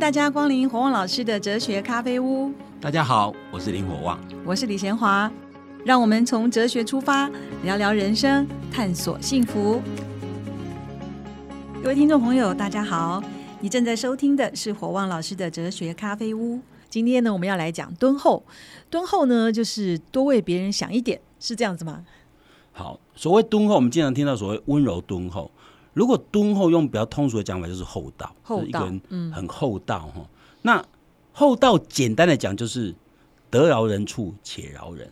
[0.00, 2.50] 大家光临火旺老师的哲学咖啡屋。
[2.80, 5.30] 大家好，我是林火旺，我是李贤华。
[5.84, 7.30] 让我们从哲学出发，
[7.64, 9.82] 聊聊人生，探索幸福。
[11.82, 13.22] 各位听众朋友，大家好，
[13.60, 16.60] 你正在收听的是火旺老师的哲学咖啡屋。
[16.88, 18.42] 今天呢，我们要来讲敦厚。
[18.88, 22.06] 敦厚呢，就是多为别人想一点，是这样子吗？
[22.72, 25.50] 好，所谓敦厚，我们经常听到所谓温柔敦厚。
[26.00, 30.26] 如果敦厚用比较通俗的讲法，就是厚道，厚道，嗯，很厚道哈。
[30.62, 30.82] 那
[31.30, 32.94] 厚道简单的讲，就是
[33.50, 35.06] 得饶人处且饶人。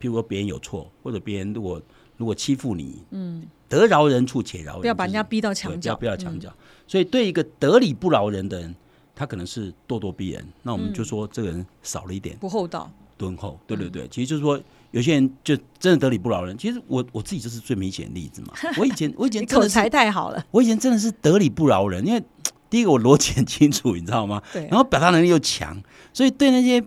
[0.00, 1.80] 譬如说别人有错，或者别人如果
[2.16, 6.52] 如果欺负你，嗯，得饶人处且饶人，不要把人家逼到墙角，不要墙角。
[6.88, 8.74] 所以对一个得理不饶人的人，
[9.14, 10.44] 他可能是咄咄逼人。
[10.64, 13.60] 那我们就说这个人少了一点不厚道、敦厚。
[13.64, 14.60] 对对对，其实就是说。
[14.94, 18.54] 有些人就真的得理不饶人，其实我我自己就是最明显的例子嘛。
[18.78, 22.22] 我以前我以前口才太好了，我以前真的是得理不饶人，因为
[22.70, 24.40] 第一个我逻辑很清楚，你知道吗？
[24.52, 24.68] 对。
[24.68, 25.76] 然后表达能力又强，
[26.12, 26.80] 所以对那些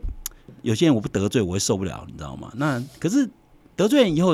[0.61, 2.49] 有些人我不得罪我会受不了，你知道吗？
[2.55, 3.29] 那可是
[3.75, 4.33] 得罪人以后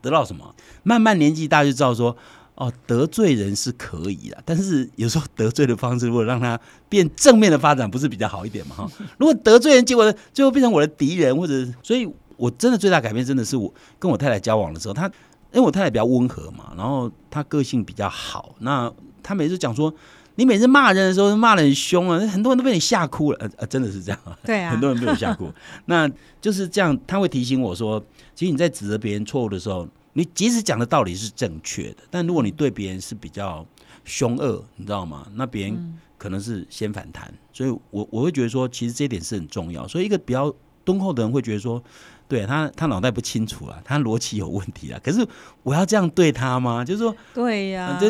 [0.00, 0.54] 得到什么？
[0.82, 2.16] 慢慢年纪大就知道说，
[2.54, 8.76] 哦，得罪人是可以的，但是有时候得罪的方式如果让他变正面的发展，不是比较好一点嘛？
[8.76, 12.10] 哈，如果得罪人结果最后变成我的敌人，或者所以。
[12.40, 15.06] 我真的最大改变真的是我跟我太太交往的时候，她
[15.52, 18.90] 因为我太太比较温和嘛，然后她个性比较好，那
[19.22, 19.92] 她每次讲说
[20.36, 25.52] 你每次骂人的时候骂的很凶啊，很多人都被你吓哭了，呃呃，真的是这样，对啊， 很多人被我吓哭，
[25.84, 28.02] 那就是这样，他会提醒我说，
[28.34, 33.66] 其实你在指责别人错误的时候，你即使讲的道理是正确的，但如果你对别人是比较
[34.04, 35.26] 凶恶，你知道吗？
[35.34, 41.82] 那别人可能是先反弹，所以我我会觉得说，其实这一点是很重要，所以一个比较敦厚的人会觉得说。
[42.30, 45.00] 对他，他脑袋不清楚啊，他逻辑有问题啊。
[45.02, 45.26] 可是
[45.64, 46.84] 我要这样对他吗？
[46.84, 48.00] 就是说，对呀，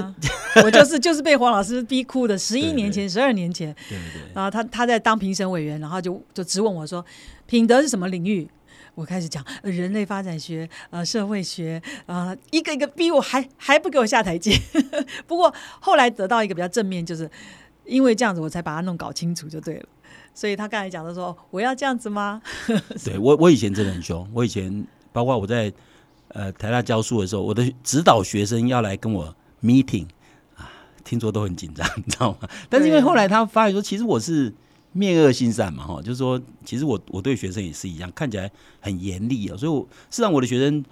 [0.62, 2.36] 我就是就是被黄老师逼哭的。
[2.36, 4.20] 十一年前，十二年前，对对。
[4.34, 7.02] 然后他他在当评审委员，然后就就质问我说
[7.48, 8.46] ：“品德是什么领域？”
[8.96, 14.54] 我开始讲人类发展学、呃社会学啊，一个一个逼我，还还不给我下台阶。
[15.26, 17.30] 不过后来得到一个比较正面，就是
[17.90, 19.86] 因为这样子，我才把它弄搞清楚就对了。
[20.32, 22.40] 所以他刚才讲的说：“我要这样子吗？”
[23.04, 24.26] 对我，我以前真的很凶。
[24.32, 25.72] 我以前包括我在
[26.28, 30.06] 呃台大教书的时候，我的指导学生要来跟我 meeting
[30.56, 30.70] 啊，
[31.04, 32.48] 听说都很紧张， 你知道吗？
[32.68, 34.54] 但是因为后来他发现说，其实我是
[34.92, 39.80] 面恶心善嘛，哈，就是说，其实我我对学生也是一样，看起来很严厉啊，所以我
[40.10, 40.84] 实际上我的学生。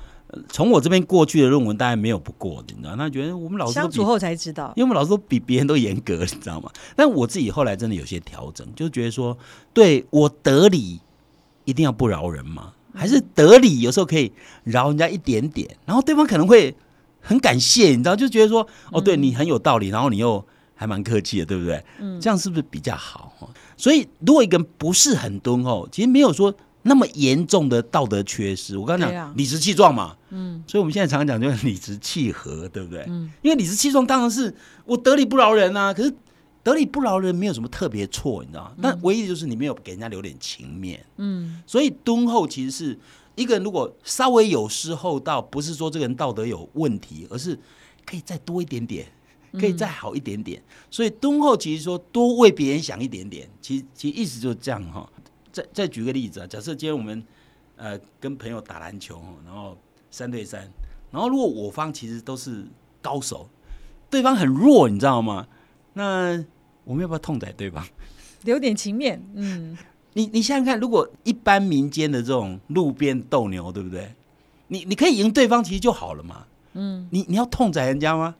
[0.51, 2.95] 从我这边过去的论文，大概没有不过的，你知道？
[2.95, 6.71] 他觉得我们老师相处后才知道，因为我们老师都比别人都严格，你知道吗？
[6.95, 9.37] 但我自己后来真的有些调整，就觉得说，
[9.73, 11.01] 对我得理
[11.65, 14.31] 一定要不饶人嘛，还是得理有时候可以
[14.65, 16.77] 饶人家一点点，然后对方可能会
[17.23, 18.15] 很感谢，你知道？
[18.15, 21.83] 就觉得说，哦，对你很有道理，然后你又还蛮客气的，对不对？
[22.01, 23.51] 嗯，这样是不是比较好？
[23.79, 26.55] 所以如果一个人不是很敦厚，其实没有说。
[26.89, 33.05] 那么严重的道德缺失，我刚刚讲理直气壮嘛，嗯，所以我们现在常常讲就是理直气和，对不对？
[33.09, 34.53] 嗯，因为理直气壮当然是
[34.85, 36.13] 我得理不饶人啊，可是
[36.65, 38.73] 得理不饶人没有什么特别错，你知道吗？
[38.83, 42.99] 但唯一的就是你没有给人家留点情面，嗯，所以敦厚其实是
[43.37, 47.57] 一个人如果稍微有失厚道，不是说这个人道德有问题，而是
[48.05, 49.07] 可以再多一点点，
[49.53, 50.61] 可以再好一点点。
[50.91, 55.09] 所以敦厚其实说多为别人想一点点，其实其实意思就是这样哈。
[55.59, 57.23] 再再举个例子啊，假设今天我们
[57.77, 59.77] 呃跟朋友打篮球，然后
[60.11, 60.71] 三对三，
[61.11, 62.65] 然后如果我方其实都是
[63.03, 63.49] 高手，
[64.09, 65.49] 对方很弱，你知道吗？
[65.95, 66.45] 那
[66.85, 67.85] 我们要不要痛宰对方？
[68.45, 69.77] 留点情面，嗯。
[70.15, 74.15] 你你想想看，如果一般民间的这种路边斗牛，对不对？
[74.69, 76.47] 你你可以赢对方，其实就好了嘛。
[76.75, 77.07] 嗯。
[77.11, 78.35] 你你要痛宰人家吗？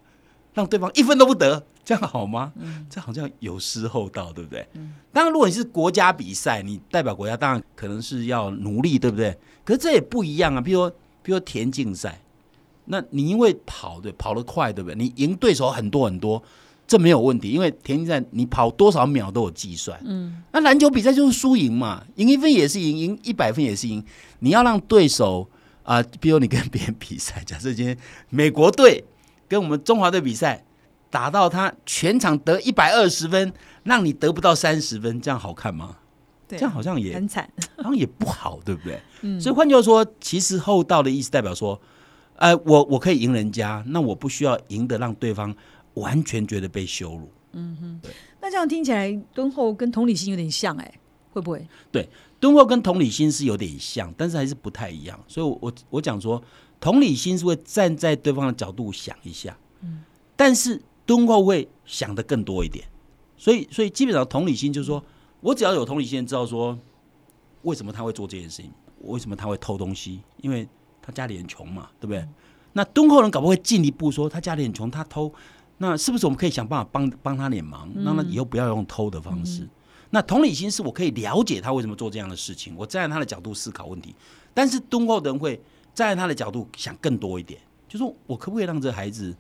[0.55, 1.65] 让对方一分都不得？
[1.85, 2.53] 这样好吗？
[2.57, 4.67] 嗯，这好像有失厚道，对不对？
[4.75, 9.35] 嗯，当然，如果你是国家比赛，你代表国家，当然可能是要努力，对不对？
[9.65, 10.61] 可是这也不一样啊。
[10.61, 10.91] 比如说，
[11.23, 12.21] 比如说田径赛，
[12.85, 14.97] 那你因为跑对跑得快，对不对？
[14.97, 16.43] 你赢对手很多很多，
[16.87, 19.99] 这没有问题，因为田径赛你跑多少秒都有计算。
[20.05, 24.05] 嗯，那篮球比赛就是输赢嘛，赢一分也是赢，赢一百分也是赢。
[24.41, 25.49] 你要让对手
[25.85, 27.97] 啊，比如你跟别人比赛，假设今天
[28.29, 29.03] 美国队
[29.49, 30.65] 跟我们中华队比赛。
[31.11, 33.51] 打到他全场得一百二十分，
[33.83, 35.97] 让你得不到三十分，这样好看吗？
[36.47, 39.01] 这样好像也很惨， 好像也不好，对不对？
[39.23, 39.41] 嗯。
[39.41, 41.81] 所以换句话说，其实厚道的意思代表说，
[42.37, 45.57] 呃，我我可以赢人家，那我不需要赢得让对方
[45.95, 47.33] 完全觉得被羞辱。
[47.53, 48.01] 嗯哼。
[48.03, 48.13] 对。
[48.43, 50.93] 那这样听起来，敦厚跟同理心有点像，哎，
[51.33, 51.67] 会不会？
[51.91, 52.07] 对，
[52.39, 55.19] 敦厚跟同理心是有点像，但是还是不太一样。
[55.27, 56.43] 所以，我我我讲说，
[56.81, 60.03] 同理心是会站在对方的角度想一下，嗯，
[60.37, 60.83] 但是。
[61.09, 62.87] 敦厚会想的更多一点，
[63.35, 65.03] 所以所以基本上同理心就是说，
[65.41, 66.79] 我只要有同理心，知道说
[67.63, 68.71] 为什么他会做这件事情，
[69.01, 70.69] 为什么他会偷东西，因为
[71.01, 72.29] 他家里很穷嘛，对不对？
[72.75, 75.33] 那敦厚人搞不会进一步说，他家里很穷，他偷，
[75.79, 79.67] 那是不是我们可以想办法帮帮他点忙，让他以后不要用偷的方式？
[80.11, 84.15] 那同理心是我可以了解他为什么做这样的事情，我站在他的角度思考问题。
[84.53, 85.59] 但是敦厚的人会
[85.99, 89.35] 站在他的角度想更多一点，就说我可不可以让这孩子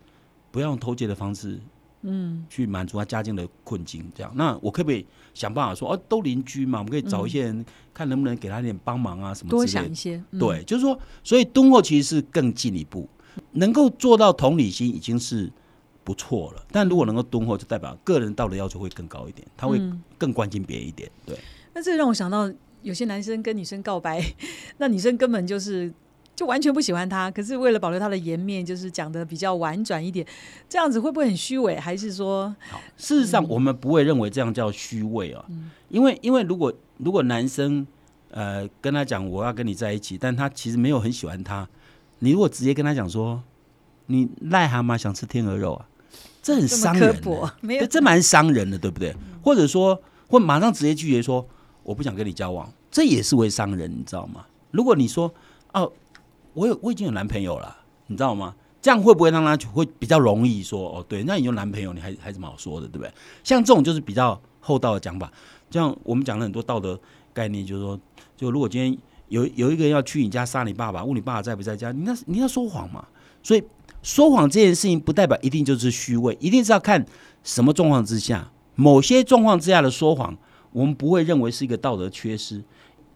[0.51, 1.61] 不要用偷窃的方式，
[2.03, 4.05] 嗯，去满足他家境的困境？
[4.13, 7.65] 这样，那我可不可以想办法说，哦，都邻居嘛，我们可以找一些人
[7.95, 13.09] 看能不能给他点帮忙啊，什么多之类的想一些，嗯对，就是说，所以敦厚其实是更进一步，
[13.53, 15.49] 能够做到同理心已经是
[16.03, 16.65] 不错了。
[16.73, 21.09] 但如果能够敦厚，就代表个人道德要求会更高一点，他会嗯更关心别人一点。
[21.25, 21.39] 对，
[21.73, 22.53] 那这让我想到，
[22.83, 24.21] 有些男生跟女生告白，
[24.79, 25.93] 那女生根本就是
[26.39, 30.25] 就完全不喜欢他，可是为了保留他的颜面，就是讲的比较婉转一点，
[30.69, 31.75] 这样子会不会很虚伪？
[31.75, 32.55] 还是说，
[32.97, 35.45] 事实上我们不会认为这样叫虚伪啊，
[35.89, 37.85] 因为因为如果如果男生
[38.31, 41.69] 呃跟他讲我要跟你在一起，但他其实没有很喜欢他，
[42.21, 43.43] 你如果直接跟他讲说
[44.07, 45.89] 你癞蛤蟆想吃天鹅肉啊，
[46.41, 47.21] 这很伤人？
[47.61, 49.13] 没有对，，这蛮伤人的，对不对？
[49.43, 51.45] 或者说，或马上直接拒绝说
[51.83, 54.47] 我不想跟你交往，这也是会伤人，你知道吗？
[54.71, 55.35] 如果你说
[55.73, 55.93] 哦，
[56.59, 57.77] 我有我已经有男朋友了，
[58.09, 58.53] 你知道吗？
[58.83, 61.05] 这样会不会让他会比较容易说哦？
[61.09, 63.13] 对，那你有男朋友，你还还什么好说的，对不对？
[63.45, 65.33] 像这种就是比较厚道的讲法，
[65.71, 66.99] 像我们讲了很多道德
[67.33, 67.99] 概念，就是说，
[68.37, 73.07] 就如果今天有有一个人要去你家杀你爸爸，问你爸爸在不在家，你那你要说谎嘛？
[73.41, 73.63] 所以
[74.03, 77.05] 说谎这件事情不代表一定就是虚伪，一定是要看
[77.45, 80.37] 什么状况之下，某些状况之下的说谎，
[80.73, 82.65] 我们不会认为是一个道德缺失。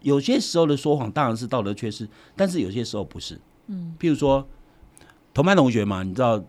[0.03, 3.37] 有些时候的说谎当然是道德缺失，但是有些时候不是。
[3.67, 4.47] 嗯，譬如说
[5.33, 6.41] 同班同学嘛，你知道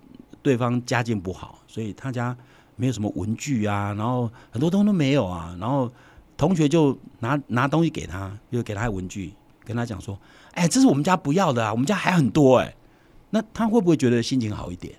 [0.42, 2.36] 对方家境不好，所以他家
[2.76, 5.90] 没有什么文具啊，然后很多东西都没有啊，然后
[6.36, 9.32] 同学就拿拿东西给他，就给他文具，
[9.64, 10.18] 跟他讲说
[10.52, 12.74] ：“哎，这是我们家不要的啊，我们家还很多哎。”
[13.30, 14.94] 那他会不会觉得心情好一点？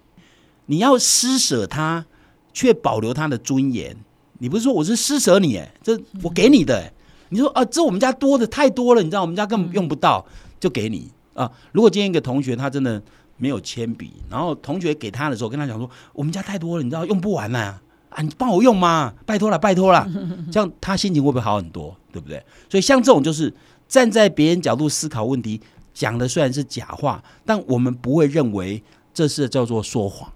[0.66, 2.06] 你要施舍他，
[2.54, 3.96] 却保留他的尊严。
[4.40, 6.92] 你不是说我是施舍你，哎，这我给你的，哎，
[7.30, 10.26] 你说啊，这我们家多的太多了，你知道我们家根本用不到，
[10.60, 11.52] 就给你啊。
[11.72, 13.02] 如果今天一个同学他真的
[13.38, 17.80] 没有铅笔，然后同学给他的时候跟他讲说，我们家太多了，你知道用不完呢
[18.10, 20.08] 啊，你帮我用嘛，拜托了，拜托了，
[20.52, 22.42] 这样他心情会不会好很多，对不对？
[22.70, 23.54] 所以像这种就是
[23.88, 25.60] 站在别人角度思考问题，
[25.94, 28.82] 讲的虽然是假话，但我们不会认为
[29.14, 30.32] 这是叫做说谎。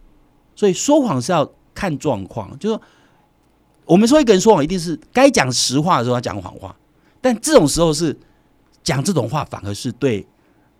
[0.55, 2.81] 所以说谎是要看状况，就是说
[3.89, 6.75] 我们说一个人说谎，一定是该讲实话的时候要讲谎话，
[7.19, 8.15] 但这种时候是
[8.83, 10.23] 讲这种话，反而是对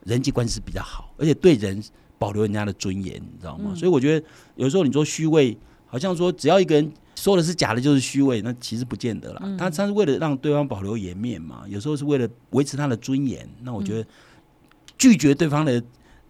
[0.05, 1.83] 人际关系是比较好，而且对人
[2.19, 3.73] 保留人家的尊严，你知道吗？
[3.73, 4.23] 所以我觉得
[4.57, 5.57] 有时候你说虚伪，
[5.87, 9.57] 好像说只要一个人说的是假的，就是虚伪，那其实不见得啦。
[9.57, 13.49] 他他是为了让对方保留颜面嘛，有时候是为了维持他的尊严。
[13.63, 14.07] 那我觉得
[14.99, 15.81] 拒绝对方的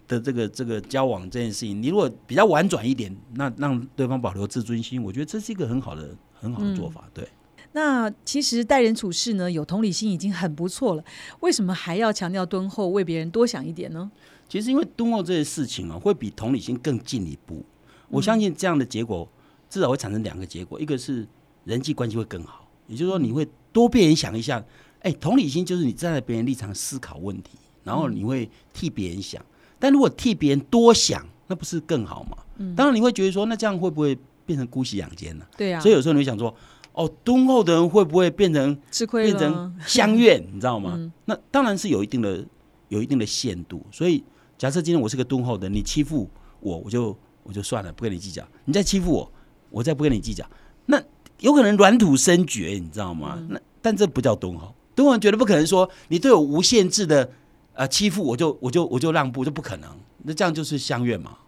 [0.08, 7.08] 的这个这个交往这件事情，你如果比较婉转一点，那让对方保留自尊心，我觉得这是一个很好的很好的做法。
[7.12, 7.28] 对。
[7.72, 11.04] 那其实待人处事呢，有同理心已经很不错了，
[11.38, 14.10] 为什么还要强调敦厚，为别人多想一点呢？
[14.48, 17.64] 其实因为敦厚这些事情啊，会比同理心更进一步。
[18.08, 19.28] 我相信这样的结果
[19.68, 21.24] 至少会产生两个结果，一个是
[21.64, 24.64] 人际关系会更好，也就是说你会多变人想一下，
[25.02, 27.50] 哎，同理心就是你站在别人立场思考问题，
[27.84, 29.40] 然后你会替别人想。
[29.78, 32.36] 但如果替别人多想，那不是更好吗？
[32.76, 34.18] 当然你会觉得说，那这样会不会
[34.50, 36.52] 变成姑息养奸了、对啊，所以有时候你会想说，
[36.92, 40.98] 哦，敦厚的人会不会变成吃亏了变成，相怨，你知道吗？
[41.26, 42.44] 那当然是有一定的
[42.88, 43.80] 有一定的限度。
[43.92, 44.24] 所以
[44.58, 46.28] 假设今天我是个敦厚的，你欺负
[46.58, 48.44] 我，我就我就算了，不跟你计较。
[48.64, 49.32] 你再欺负我，
[49.70, 50.44] 我再不跟你计较，
[50.86, 51.00] 那
[51.38, 53.40] 有可能软土生绝，你知道吗？
[53.48, 54.74] 那但这不叫敦厚。
[54.96, 57.30] 敦厚人绝对不可能说你对我无限制的
[57.74, 59.88] 呃欺负，我就我就我就让步，这不可能。
[60.24, 61.38] 那这样就是相怨嘛。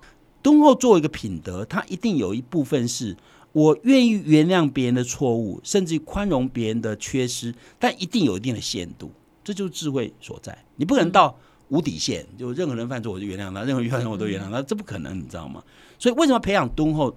[0.43, 3.17] 敦厚作为一个品德，它一定有一部分是
[3.53, 9.11] 我愿意原谅别人的错误，甚至宽容别人的缺失，但一定有一定的限度，
[9.45, 10.57] 这就是智慧所在。
[10.77, 11.37] 你不可能到
[11.69, 15.63] 无底线，就任何人犯错我就原谅他，任何人犯错我都原谅他，这不可能，你知道吗？
[15.99, 17.15] 所以为什么培养敦厚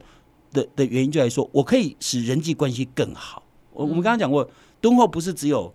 [0.54, 3.44] 的的原因就在说，我可以使人际关系更好。
[3.74, 4.48] 我我们刚刚讲过，
[4.80, 5.74] 敦厚不是只有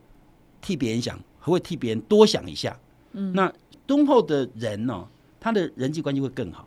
[0.63, 2.79] 替别人想，还会替别人多想一下。
[3.13, 3.53] 嗯，那
[3.87, 5.07] 敦厚的人呢、
[5.41, 6.67] 他的人际关系会更好，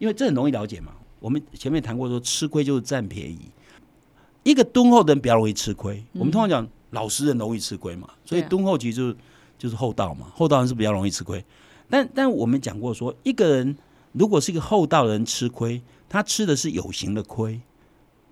[0.00, 0.92] 因为这很容易了解嘛。
[1.20, 3.38] 我们前面谈过说，吃亏就是占便宜。
[4.42, 6.02] 一个敦厚的人比较容易吃亏。
[6.14, 9.16] 我们通常讲老实人容易吃亏嘛，所以敦厚其实就是
[9.58, 10.32] 就是厚道嘛。
[10.34, 11.44] 厚道人是比较容易吃亏。
[11.90, 13.76] 但但我们讲过说，一个人
[14.12, 17.60] 如果是一个厚道的人吃亏，他吃的是有形的亏，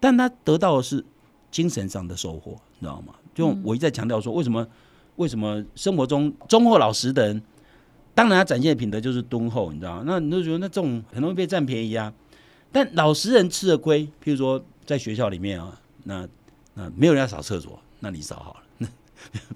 [0.00, 1.04] 但他得到的是
[1.50, 3.14] 精神上的收获，你知道吗？
[3.34, 4.66] 就我一再强调说，为什么
[5.16, 7.42] 为什么生活中忠厚老实的人，
[8.18, 10.02] 当然他展现的品德就是敦厚，你知道吗？
[10.04, 12.12] 那你就觉得那这种很容易被占便宜啊。
[12.72, 16.28] 但老实人吃的亏，譬如说在学校里面啊，那
[16.74, 18.88] 那没有人要扫厕所，那你扫好了，那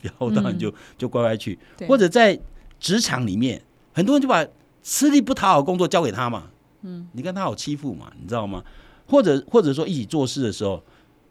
[0.01, 2.39] 然后当然就就乖乖去，或者在
[2.79, 3.61] 职场里面，
[3.93, 4.47] 很多人就把
[4.85, 6.49] 吃力不讨好的工作交给他嘛，
[6.83, 8.63] 嗯，你看他好欺负嘛，你知道吗？
[9.09, 10.81] 或者或者说一起做事的时候，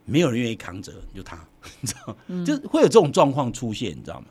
[0.04, 1.40] 没有人愿意扛责，就他，
[1.80, 4.26] 你知道，就会有这种状况出现，你知道吗？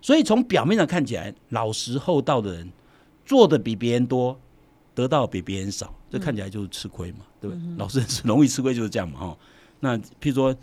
[0.00, 2.70] 所以从表面上看起来，老实厚道的人
[3.26, 4.38] 做的比别人多，
[4.94, 7.62] 得到比别人少，这看起来就是吃亏嘛，对不对？
[7.76, 9.38] 老实人是容易吃亏，就是这样嘛，哈。
[9.80, 10.54] 那譬如说，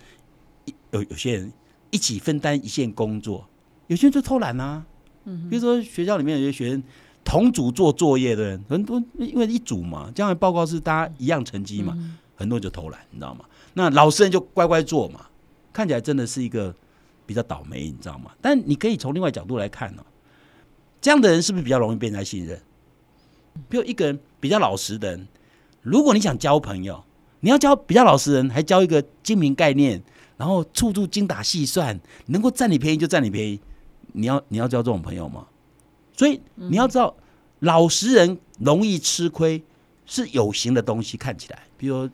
[0.91, 1.51] 有有些人
[1.91, 3.47] 一起分担一件工作，
[3.87, 4.85] 有些人就偷懒啊。
[5.25, 6.83] 嗯，比如说学校里面有些学生
[7.23, 11.97] 同组做作业的人，很多因为一组嘛，将来报告是大家一样成绩嘛，
[12.35, 13.45] 很多人就偷懒，你知道吗？
[13.73, 15.25] 那老实人就乖乖做嘛，
[15.73, 16.75] 看起来真的是一个
[17.25, 18.31] 比较倒霉，你知道吗？
[18.41, 20.05] 但你可以从另外角度来看呢、
[21.01, 22.59] 这样的人是不是比较容易被人家信任？
[23.69, 25.27] 比如一个人比较老实的人，
[25.81, 27.03] 如果你想交朋友，
[27.39, 30.01] 你要交比较老实人，还交一个精明概念，
[30.37, 33.59] 然后处处精打细算，能够占你便宜就占你便宜，
[34.13, 35.47] 你要你要交这种朋友吗？
[36.17, 37.15] 所以你要知道，
[37.59, 39.63] 老实人容易吃亏，
[40.05, 42.09] 是有形的东西看起来，比如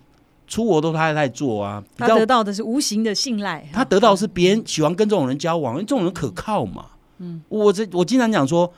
[0.51, 6.87] 出国都他在做啊，他得到的是无形的信赖，他得到的是别人喜欢跟这种人交往，因为这种人可靠嘛。
[7.19, 8.69] 嗯，我这我经常讲说，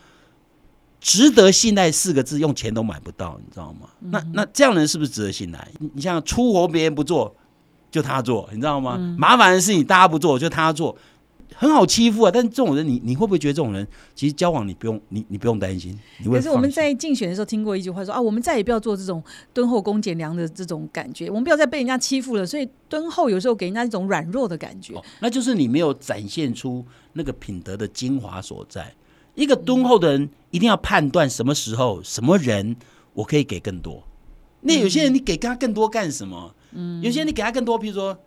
[1.02, 3.90] 值得信赖四个字用钱都买不到，你知道吗？
[4.02, 5.68] 那那这样的人是不是值得信赖？
[5.80, 7.36] 你你像出活别人不做，
[7.90, 8.96] 就他做，你知道吗？
[9.18, 10.96] 麻烦的事情大家不做，就他做，
[11.56, 12.32] 很好欺负啊。
[12.34, 15.98] 但是这种人，你你会不会觉得这种人其实交往你不用你你不用担心？
[16.20, 22.46] 你会可是我们在竞选的时候听过一句话说啊，我们再也不要做这种敦厚恭俭良的这种感觉，我们不要再被人家欺负了。
[22.46, 24.94] 所以敦厚有时候给人家一种软弱的感觉。
[24.96, 28.94] 哦，那就是你没有展现出那个品德的精华所在。
[29.36, 32.76] 一个敦厚的人一定要判断什么时候、什么人
[33.14, 34.04] 我可以给更多。
[34.62, 36.54] 那有些人你给他更多干什么？
[36.72, 38.18] 嗯，有些人你给他更多，比如说，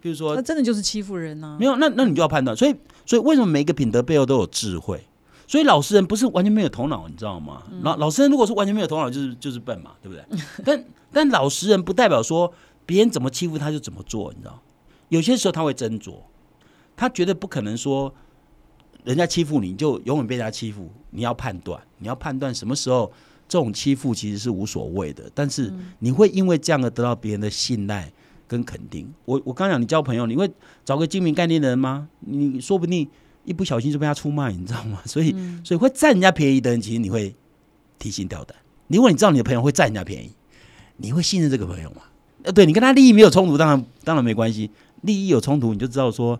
[0.00, 2.56] 比如说那真的就是欺负人呐、没有，那那你就要判断。
[2.56, 5.04] 所以，所以为什么每一个品德背后都有智慧？
[5.46, 7.62] 所以老实人不是完全没有头脑，你知道吗？
[7.82, 10.24] 老老实人如果是完全没有头脑，就是就是笨嘛，对不对？
[10.64, 12.52] 但但老实人不代表说
[12.86, 14.60] 别人怎么欺负他就怎么做，你知道？
[15.08, 16.14] 有些时候他会斟酌，
[16.96, 18.14] 他绝对不可能说
[19.02, 20.88] 人家欺负你就永远被人家欺负。
[21.10, 23.12] 你要判断，你要判断什么时候
[23.48, 28.12] 这种欺负其实是无所谓的，但是你会因为这样而得到别人的信赖
[28.50, 29.08] 跟肯定。
[29.24, 30.50] 我我刚讲你交朋友，你会
[30.84, 32.08] 找个精明概念的人吗？
[32.18, 33.08] 你说不定
[33.44, 35.00] 一不小心就被他出卖，你知道吗？
[35.06, 37.32] 所以、所以会占人家便宜的人，其实你会
[38.00, 38.56] 提心吊胆。
[38.88, 40.32] 如果你知道你的朋友会占人家便宜，
[40.96, 42.02] 你会信任这个朋友吗？
[42.42, 44.68] 呃，对你跟他利益没有冲突，当然当然没关系。
[45.02, 46.38] 利益有冲突，你就知道说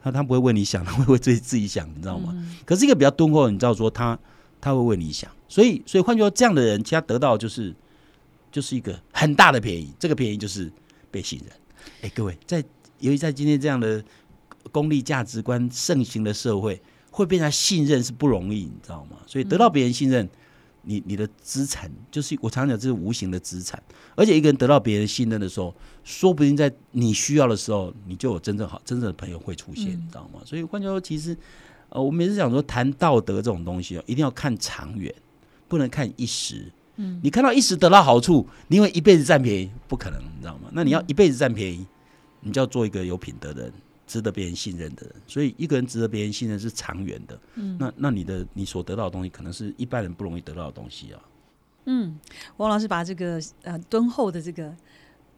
[0.00, 2.32] 他他不会为你想， 他会为自己自己想，你知道吗？
[2.64, 4.16] 可是一个比较敦厚的，你知道说他
[4.60, 7.74] 他会为你想，所以所以换句话说，这样的人，其实他得到就是
[8.52, 10.70] 就是一个很大的便宜，这个便宜就是
[11.10, 11.50] 被信任。
[12.02, 12.64] 哎，各位，在
[13.00, 14.04] 由于在今天这样的
[14.72, 19.18] 功利价值观盛行的社会，会被人家信任是不容易，你知道吗？
[19.26, 20.28] 所以得到别人信任，
[20.82, 23.82] 你你的资产就是我常常讲，这是无形的资产。
[24.14, 25.74] 而且一个人得到别人信任的时候，
[26.04, 30.40] 说不定在你需要的时候，你就有真正好真正的朋友会出现，你知道吗？
[30.44, 31.36] 所以换句话说，其实
[31.88, 35.14] 呃，我每次讲说谈道德这种东西哦，一定要看长远，
[35.68, 36.70] 不能看一时。
[37.00, 40.68] 嗯，你看到一时得到好处，你因为一辈子占便宜，不可能，你知道吗？
[40.72, 41.86] 那你要一辈子占便宜，
[42.40, 43.72] 你就要做一个有品德的人，
[44.06, 45.14] 值得别人信任的人。
[45.26, 47.40] 所以一个人值得别人信任是长远的。
[47.54, 51.22] 嗯，那那你的你所得到的东西，可能是一般人不容易得到的东西啊。
[51.86, 52.18] 嗯
[52.58, 54.74] 王老师把这个呃敦厚的这个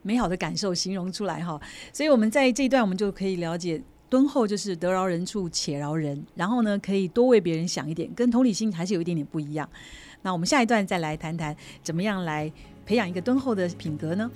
[0.02, 1.60] 美好的感受形容出来哈，
[1.92, 3.82] 所以我们在这一段我们就可以了解。
[4.08, 9.68] 敦厚就是得饶人处且饶人，然后呢，可以多为别人想一点，跟同理心还是有一点点不一样。
[10.22, 12.52] 那我们下一段再来谈谈，怎么样来
[12.84, 14.30] 培养一个敦厚的品格呢？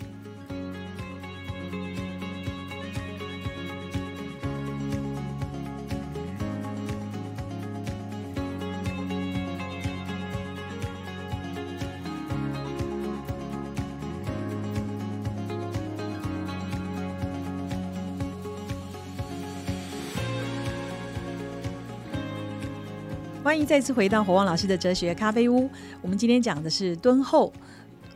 [23.54, 25.70] 欢迎再次回到火旺老师的哲学咖啡屋。
[26.02, 27.52] 我们今天讲的是敦厚，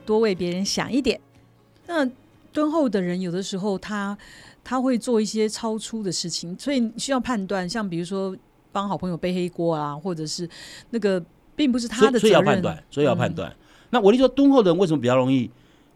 [0.04, 1.20] 多为别人想一点。
[1.86, 2.04] 那
[2.52, 4.18] 敦厚的人，有的时候他
[4.64, 7.68] 他会做一些超出的事情，所以需要判断。
[7.68, 8.36] 像比如说
[8.72, 10.50] 帮好朋友背黑锅啊，或者是
[10.90, 12.42] 那个并不是他的责所以所以要。
[12.42, 13.54] 判断，所以要判断。
[13.90, 15.48] 那我跟你说，敦厚的人为什么比较容易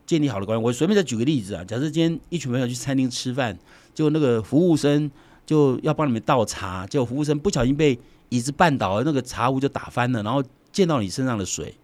[0.07, 0.65] 建立好的关系？
[0.65, 3.59] 我随便再举个例子啊，假设今天一群朋友去餐厅吃饭，
[3.93, 5.11] 就那个服务生
[5.45, 7.99] 就要帮你们倒茶，结果服务生不小心被
[8.33, 11.75] 椅子绊倒了，那个茶壶就打翻了，然后溅到你身上的水，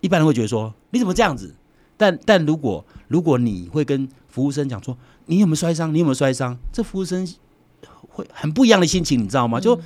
[0.00, 1.54] 一般人会觉得说你怎么这样子？
[1.96, 6.58] 但但如果如果你会跟服务生讲说你有没有摔伤，你有没有摔伤？
[6.72, 7.26] 这服务生
[8.08, 9.60] 会很不一样的心情，你知道吗？
[9.60, 9.80] 就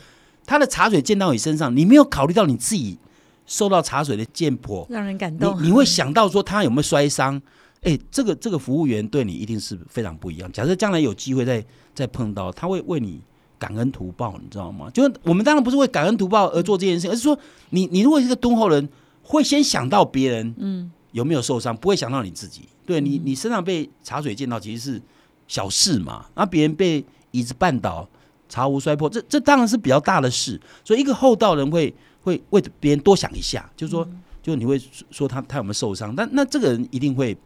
[0.47, 2.99] 他的茶水溅到你身上，你没有考虑到你自己
[3.47, 5.62] 受到茶水的溅泼，让人感动。
[5.62, 7.40] 你你会想到说他有没有摔伤？
[7.83, 10.50] 哎，这个这个服务员对你一定是非常不一样。
[10.50, 11.64] 假设将来有机会再
[11.95, 13.21] 再碰到，他会为你
[13.61, 14.90] 感恩图报，你知道吗？
[14.90, 17.38] 就是我们当然不是为感恩图报而做这件事，而是说
[17.69, 18.88] 你你如果是个敦厚人，
[19.23, 22.62] 会先想到别人，嗯，有没有受伤，不会想到你自己。
[22.87, 25.02] 对你你身上被茶水溅到，其实是
[25.47, 26.25] 小事嘛。
[26.35, 28.09] 然后别人被椅子绊倒，
[28.49, 30.59] 茶壶摔破，这这当然是比较大的事。
[30.83, 34.09] 所以一个厚道人会会为别人多想一下，就是说，
[34.43, 36.17] 就你会说他他有没有受伤？
[36.17, 37.37] 但那这个人一定会。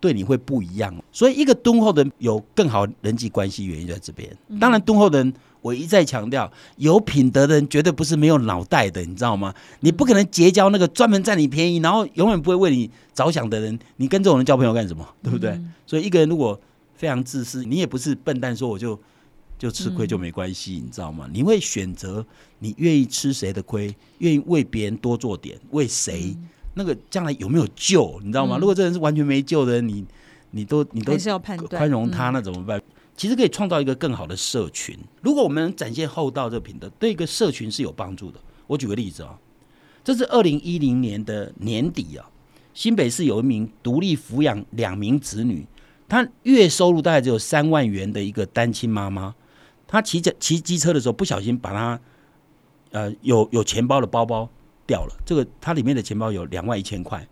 [0.00, 4.34] 对你会不一样，所以一个敦厚的人有更好人际关系，原因在这边。
[4.58, 9.54] 当然，敦厚的人我一再强调，有品德的人绝对不是没有脑袋的，你知道吗？
[9.80, 13.78] 你不可能结交那个专门占你便宜，然后永远不会为你着想的人。
[13.96, 15.06] 你跟这种人交朋友干什么？
[15.22, 15.60] 对不对？
[15.86, 16.58] 所以一个人如果
[16.94, 18.98] 非常自私，你也不是笨蛋，说我就
[19.58, 21.28] 就吃亏就没关系，你知道吗？
[21.30, 22.24] 你会选择
[22.60, 26.34] 你愿意吃谁的亏，愿意为别人多做点，为谁？
[26.80, 28.56] 那个将来有没有救，你知道吗？
[28.56, 30.02] 如果这人是完全没救的人，你
[30.52, 31.12] 你都你都
[31.68, 32.80] 宽容他，那怎么办？
[33.14, 34.98] 其实可以创造一个更好的社群。
[35.20, 38.40] 如果我们展现厚道这品德，对一个社群是有帮助的。
[38.66, 39.38] 我举个例子啊，
[40.02, 42.30] 这是二零一零年的年底啊，
[42.72, 45.66] 新北市有一名独立抚养两名子女，
[46.08, 49.34] 她月收入大概只有三万元的一个单亲妈妈，
[49.86, 52.00] 她骑着骑机车的时候不小心把她
[52.92, 54.48] 呃有有钱包的包包。
[54.90, 57.24] 掉了，这个它里面的钱包有两万一千块，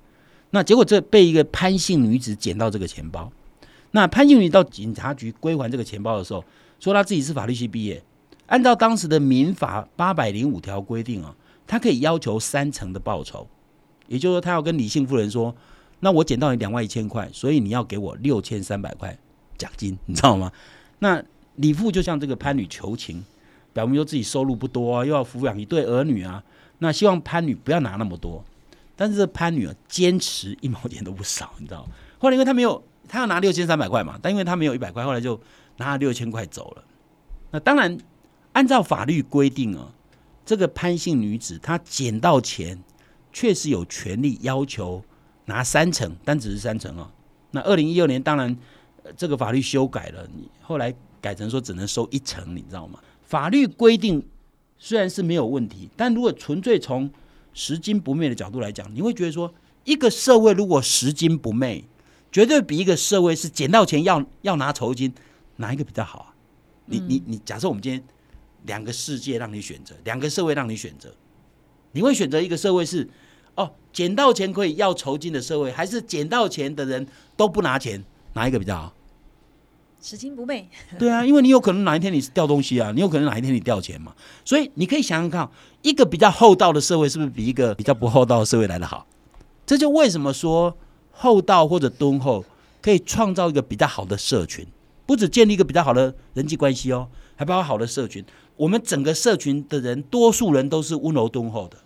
[0.50, 3.32] 那结果这被一个潘姓女子捡到这个钱包，
[3.90, 6.44] 那潘姓女到警察局归还这个钱包的时候，
[6.78, 8.00] 说她自己是法律系毕业，
[8.46, 11.34] 按照当时的民法八百零五条规定啊，
[11.66, 13.48] 她可以要求三成的报酬，
[14.06, 15.52] 也就是说，她要跟李姓夫人说，
[15.98, 19.18] 那我捡到你两万一千块，所以你要给我六千三百块
[19.58, 20.52] 奖金，你知道吗？
[21.00, 21.20] 那
[21.56, 23.24] 李父就向这个潘女求情，
[23.72, 26.40] 表明说自己收入不多啊，又要抚养一对儿女啊。
[26.78, 28.44] 那希望潘女不要拿那么多，
[28.94, 31.84] 但是这潘女啊坚持一毛钱都不少，你知道？
[32.18, 35.40] 后来因为她没有，她要拿六千三百块嘛，但因为她没有一百块，后来就
[35.78, 36.84] 拿了六千块走了。
[37.50, 37.98] 那当然，
[38.52, 39.92] 按照法律规定啊，
[40.46, 42.80] 这个潘姓女子她捡到钱，
[43.32, 45.02] 确实有权利要求
[45.46, 47.10] 拿三成，但只是三成啊。
[47.50, 48.56] 那二零一六年当然
[49.16, 53.00] 这个法律修改了，你后来改成说只能收一成，你知道吗？
[53.22, 54.24] 法律规定。
[54.78, 57.10] 虽然是没有问题，但如果纯粹从
[57.52, 59.52] 拾金不昧的角度来讲，你会觉得说，
[59.84, 61.84] 一个社会如果拾金不昧，
[62.30, 65.12] 绝对比一个社会是捡到钱要要拿酬金，
[65.56, 66.34] 哪一个比较好啊？
[66.86, 68.02] 你你你，假设我们今天
[68.64, 71.12] 两个世界让你选择，两个社会让你选择，
[71.92, 73.08] 你会选择一个社会是
[73.56, 78.94] 哦，捡到钱可以要酬金的社会，还是捡到钱的人都不拿钱，哪一个比较好？
[80.00, 85.50] 拾金不昧， 对啊，因为你有可能哪一天你是掉东西啊，你有可能哪一天你掉钱嘛，所以你可以想想看，
[85.82, 89.06] 一个比较厚道的社会是不是比一个比较不厚道的社会来的好？
[89.66, 90.76] 这就为什么说
[91.10, 92.44] 厚道或者敦厚
[92.80, 94.66] 可以创造一个比较好的社群，
[95.04, 98.24] 不止建立一个比较好的人际关系哦，还包括好的社群。
[98.56, 101.76] 我们整个社群的人，多数人都是温柔敦厚的，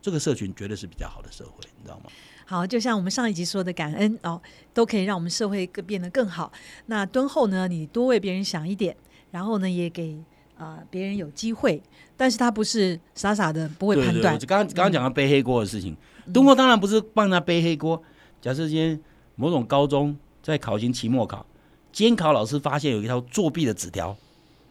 [0.00, 2.10] 这个社群绝对是比较好的社会，你知道吗？
[2.50, 4.42] 好，就像我们上一集说的，感恩哦，
[4.74, 6.50] 都可以让我们社会更变得更好。
[6.86, 8.96] 那敦厚呢，你多为别人想一点，
[9.30, 10.18] 然后呢，也给
[10.58, 11.80] 啊别人有机会。
[12.16, 14.36] 但是他不是傻傻的不会判断。
[14.40, 15.96] 刚刚刚刚讲到背黑锅的事情，
[16.34, 18.02] 敦厚当然不是帮他背黑锅。
[18.42, 19.00] 假设今天
[19.36, 21.46] 某种高中在考行期末考，
[21.92, 24.08] 监考老师发现有一条作弊的纸条，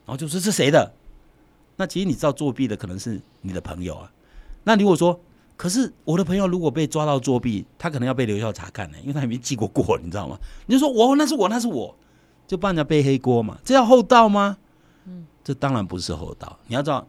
[0.06, 0.92] 然后就说是谁的？
[1.78, 4.12] 那其实你知道作弊的可能是你的朋友啊。
[4.66, 5.18] 那如果说。
[5.60, 10.40] 可是我的朋友如果被抓到作弊，他可能要被留校查看呢，因为他还没记过过，你知道吗？
[10.68, 11.94] 你就说我那是我那是我，
[12.48, 14.58] 就帮人家背黑锅嘛，这叫厚道吗？
[15.06, 16.58] 嗯，这当然不是厚道。
[16.68, 17.06] 你要知道，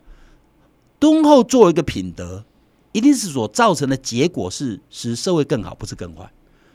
[0.99, 2.45] 敦厚作为一个品德，
[2.91, 6.29] 一定是所造成的结果是使社会更好，不是更坏。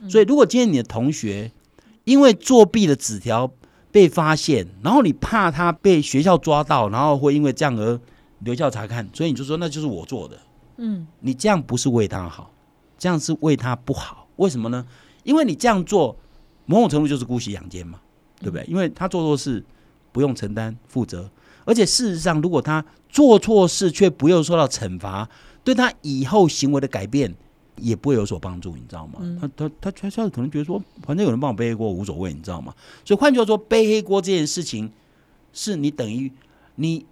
[0.08, 1.52] 所以，如果今天你的同学
[2.04, 3.52] 因为作弊的纸条
[3.92, 8.00] 被发现，然后你怕他被学校抓到，然后会因为这样而
[8.38, 10.38] 留校查看，所以你就说那就是我做的。
[10.76, 12.50] 嗯，你这样不是为他好，
[12.98, 14.28] 这样是为他不好。
[14.36, 14.86] 为什么呢？
[15.24, 16.16] 因为你这样做，
[16.66, 18.00] 某种程度就是姑息养奸嘛，
[18.40, 18.64] 对不对？
[18.66, 19.64] 因为他做错事
[20.12, 21.30] 不用承担负责，
[21.64, 25.28] 而且事实上，如果他做错事却不用受到惩罚，
[25.64, 27.34] 对他以后行为的改变
[27.76, 29.20] 也不会有所帮助，你知道吗？
[29.40, 32.74] 他他他他下次可能觉得说，反正有人帮我背黑锅无所谓，你知道吗？
[33.04, 34.92] 所以换句话说，背黑锅这件事情
[35.52, 36.30] 是你等于
[36.76, 37.04] 你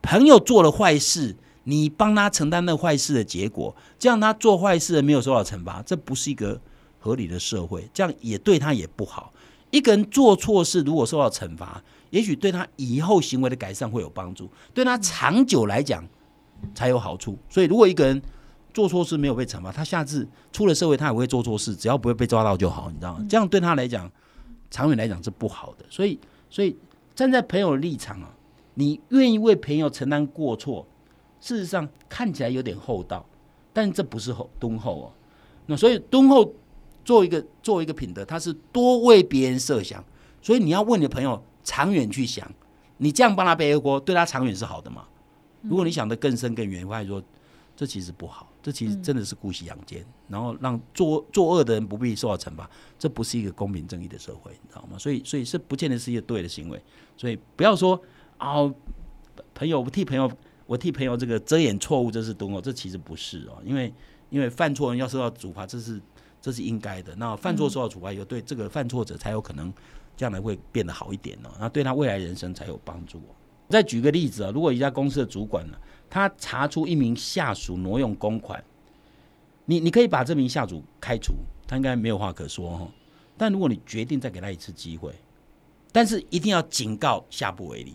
[0.00, 1.36] 朋友做了坏事，
[1.68, 6.58] 你帮他承担那坏事的结果，这样他做坏事没有受到惩罚，这不是一个
[6.98, 9.30] 合理的社会，这样也对他也不好。
[9.70, 16.02] 一个人做错事，如果受到惩罚，也许对他以后行为的改善会有帮助，对他长久来讲
[16.74, 17.36] 才有好处。
[17.50, 18.22] 所以，如果一个人
[18.72, 23.26] 做错事没有被惩罚，他下次出了社会他也会做错事，只要不会被抓到就好，你知道吗？
[23.28, 24.10] 这样对他来讲，
[24.70, 25.84] 长远来讲是不好的。
[25.90, 26.74] 所以，所以
[27.14, 28.30] 站在朋友的立场啊，
[28.72, 30.86] 你愿意为朋友承担过错，
[31.40, 33.24] 事实上看起来有点厚道，
[33.72, 35.12] 但这不是厚敦厚哦。
[35.66, 36.52] 那所以敦厚。
[37.04, 40.04] 做一个做一个品德，他是多为别人设想，
[40.42, 42.46] 所以你要问你的朋友长远去想，
[42.98, 45.06] 你这样帮他背黑锅，对他长远是好的吗？
[45.62, 47.22] 如果你想的更深更远，或者说
[47.74, 54.98] 这其实不好，这其实真的是姑息养奸，然后让作作恶的人不必受到惩罚，这不是一个公平正义的社会，你知道吗？
[54.98, 56.78] 所以，所以是不见得是一个对的行为，
[57.16, 57.98] 所以不要说
[58.36, 58.70] 啊，
[59.54, 60.30] 朋友我替朋友
[60.68, 63.92] 我替朋友这个遮掩错误，这是懂哦，这其实不是哦，因为
[64.30, 66.00] 因为犯错人要受到处罚，这是。
[66.40, 67.12] 这是应该的。
[67.16, 69.74] 那犯错受到处罚以后，对这个犯错者才有可能
[70.16, 71.50] 将来会变得好一点哦。
[71.58, 73.20] 那对他未来人生才有帮助。
[73.68, 75.76] 再举个例子啊，如果一家公司的主管呢，
[76.08, 78.62] 他查出一名下属挪用公款，
[79.64, 81.34] 你你可以把这名下属开除，
[81.66, 82.88] 他应该没有话可说哈。
[83.36, 85.12] 但如果你决定再给他一次机会，
[85.90, 87.94] 但是一定要警告下不为例，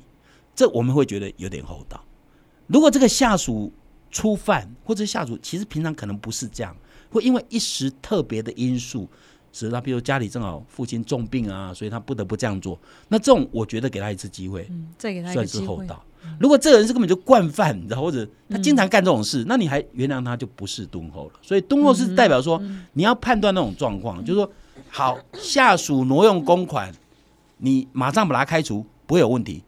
[0.53, 2.03] 这我们会觉得有点厚道。
[2.67, 3.71] 如果这个下属
[4.11, 6.75] 初犯，或者下属其实平常可能不是这样。
[7.09, 9.07] 会因为一时特别的因素，
[9.51, 12.79] 使他比如家里正好父亲重病啊，所以他不得不这样做。
[13.07, 16.03] 那这种我觉得给他一次机会，再给他算是厚道。
[16.39, 21.33] 如果这个人是根本就惯犯，你知道，或者他经常干这种事，那你还原谅他，就不是敦厚了。
[21.41, 22.59] 所以敦厚是代表说，
[22.93, 24.51] 你要判断那种状况，就是说，
[24.89, 26.91] 好下属挪用公款，
[27.57, 29.61] 你马上把他开除，不会有问题。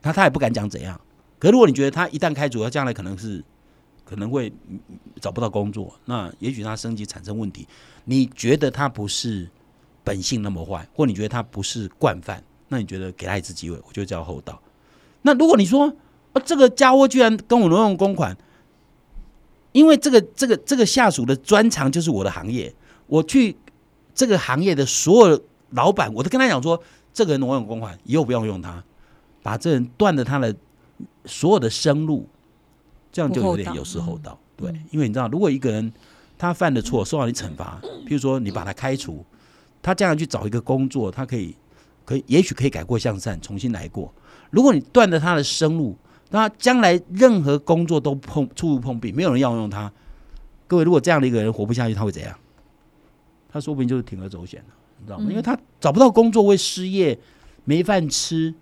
[0.00, 1.00] 他他也不敢讲怎样。
[1.38, 3.44] 可如果你觉得他一旦开除，他将来可能是。
[4.08, 4.52] 可能会
[5.20, 7.66] 找不到工作，那也许他升级产生问题。
[8.04, 9.50] 你觉得他不是
[10.04, 14.62] 本性那么坏，或你觉得他不是惯犯，那你觉得给他一次机会，我就叫厚道。
[15.22, 15.92] 那如果你说
[16.44, 18.36] 这个家伙居然跟我挪用公款，
[19.72, 22.72] 因为这个这个这个下属的专长就是我的行业，
[23.08, 23.56] 我去
[24.14, 26.80] 这个行业的所有老板，我都跟他讲说，
[27.12, 28.84] 这个人挪用公款，以后不要用他，
[29.42, 30.54] 把这人断了他的
[31.24, 32.28] 所有的生路。
[33.12, 35.90] 这样就有点有失厚道，对，因为你知道，如果一个人
[36.36, 39.24] 他犯的错受到你惩罚，譬如说你把他开除，
[39.80, 41.56] 他将来去找一个工作，他可以，
[42.04, 44.12] 可以，也许可以改过向善，重新来过。
[44.50, 45.96] 如果你断了他的生路，
[46.28, 49.90] 那将来任何工作都碰触入碰壁，没有人要用他。
[50.66, 52.38] 各位，如果这样的一个人活不下去，他会怎样？
[53.48, 55.26] 他说不定就是铤而走险了，你知道吗？
[55.30, 57.18] 因为他找不到工作，会失业，
[57.64, 58.52] 没饭吃，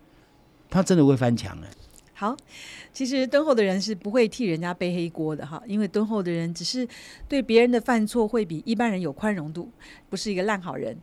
[0.71, 1.69] 他真的会翻墙哎。
[2.15, 2.37] 好。
[2.93, 6.89] 其实敦厚的人是不会替人家背黑锅的哈，因为敦厚的人只是
[7.29, 9.69] 对别人的犯错会比一般人有宽容度，
[10.09, 10.97] 不是一个烂好人，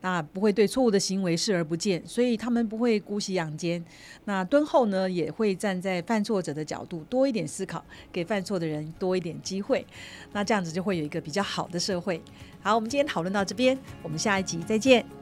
[0.00, 3.84] 那不会对错误的行为视而不见，所以他们不会姑息养奸。
[4.24, 9.84] 那敦厚呢，也会站在犯错者的角度多一点思考，给犯错的人多一点机会，
[10.32, 12.20] 那这样子就会有一个比较好的社会。
[12.60, 15.21] 好，我们今天讨论到这边，我们下一集再见。